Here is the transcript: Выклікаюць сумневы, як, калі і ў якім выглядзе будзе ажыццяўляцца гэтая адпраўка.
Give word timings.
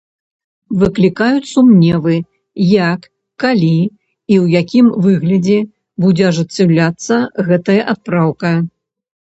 Выклікаюць 0.83 1.49
сумневы, 1.55 2.15
як, 2.91 3.05
калі 3.45 3.71
і 3.75 4.35
ў 4.43 4.63
якім 4.63 4.85
выглядзе 5.05 5.59
будзе 6.07 6.23
ажыццяўляцца 6.31 7.15
гэтая 7.51 7.81
адпраўка. 7.95 8.51